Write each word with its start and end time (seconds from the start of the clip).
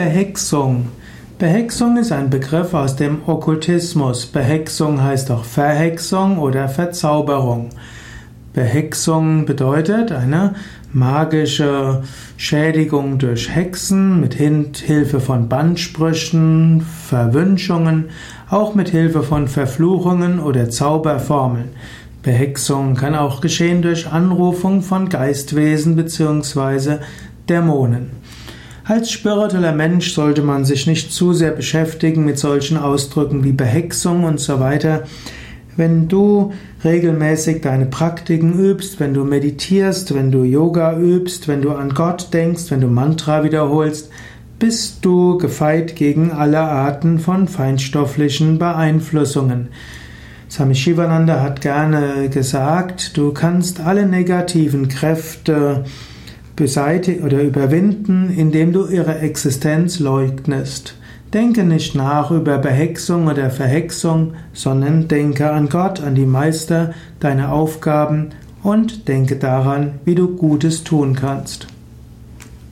Behexung. 0.00 0.88
Behexung 1.38 1.98
ist 1.98 2.10
ein 2.10 2.30
Begriff 2.30 2.72
aus 2.72 2.96
dem 2.96 3.18
Okkultismus. 3.26 4.24
Behexung 4.24 5.02
heißt 5.02 5.30
auch 5.30 5.44
Verhexung 5.44 6.38
oder 6.38 6.70
Verzauberung. 6.70 7.68
Behexung 8.54 9.44
bedeutet 9.44 10.10
eine 10.10 10.54
magische 10.94 12.02
Schädigung 12.38 13.18
durch 13.18 13.54
Hexen 13.54 14.22
mit 14.22 14.36
Hilfe 14.36 15.20
von 15.20 15.50
Bandsprüchen, 15.50 16.80
Verwünschungen, 16.80 18.06
auch 18.48 18.74
mit 18.74 18.88
Hilfe 18.88 19.22
von 19.22 19.48
Verfluchungen 19.48 20.40
oder 20.40 20.70
Zauberformeln. 20.70 21.72
Behexung 22.22 22.94
kann 22.94 23.14
auch 23.14 23.42
geschehen 23.42 23.82
durch 23.82 24.10
Anrufung 24.10 24.80
von 24.80 25.10
Geistwesen 25.10 25.94
bzw. 25.94 27.00
Dämonen. 27.50 28.12
Als 28.90 29.12
spiritueller 29.12 29.70
Mensch 29.70 30.14
sollte 30.14 30.42
man 30.42 30.64
sich 30.64 30.88
nicht 30.88 31.12
zu 31.12 31.32
sehr 31.32 31.52
beschäftigen 31.52 32.24
mit 32.24 32.40
solchen 32.40 32.76
Ausdrücken 32.76 33.44
wie 33.44 33.52
Behexung 33.52 34.24
und 34.24 34.40
so 34.40 34.58
weiter. 34.58 35.04
Wenn 35.76 36.08
du 36.08 36.52
regelmäßig 36.82 37.60
deine 37.60 37.86
Praktiken 37.86 38.58
übst, 38.58 38.98
wenn 38.98 39.14
du 39.14 39.22
meditierst, 39.22 40.12
wenn 40.12 40.32
du 40.32 40.42
Yoga 40.42 40.98
übst, 40.98 41.46
wenn 41.46 41.62
du 41.62 41.70
an 41.70 41.90
Gott 41.90 42.34
denkst, 42.34 42.64
wenn 42.70 42.80
du 42.80 42.88
Mantra 42.88 43.44
wiederholst, 43.44 44.10
bist 44.58 45.04
du 45.04 45.38
gefeit 45.38 45.94
gegen 45.94 46.32
alle 46.32 46.58
Arten 46.58 47.20
von 47.20 47.46
feinstofflichen 47.46 48.58
Beeinflussungen. 48.58 49.68
Swami 50.50 50.74
Shivananda 50.74 51.40
hat 51.40 51.60
gerne 51.60 52.28
gesagt, 52.28 53.16
du 53.16 53.32
kannst 53.32 53.78
alle 53.78 54.04
negativen 54.04 54.88
Kräfte 54.88 55.84
beseitigen 56.60 57.24
oder 57.24 57.42
überwinden, 57.42 58.28
indem 58.36 58.74
du 58.74 58.86
ihre 58.86 59.18
Existenz 59.20 59.98
leugnest. 59.98 60.94
Denke 61.32 61.64
nicht 61.64 61.94
nach 61.94 62.30
über 62.30 62.58
Behexung 62.58 63.28
oder 63.28 63.48
Verhexung, 63.48 64.34
sondern 64.52 65.08
denke 65.08 65.50
an 65.50 65.70
Gott, 65.70 66.02
an 66.02 66.14
die 66.14 66.26
Meister, 66.26 66.92
deine 67.18 67.50
Aufgaben 67.50 68.28
und 68.62 69.08
denke 69.08 69.36
daran, 69.36 70.00
wie 70.04 70.14
du 70.14 70.36
Gutes 70.36 70.84
tun 70.84 71.16
kannst. 71.18 71.66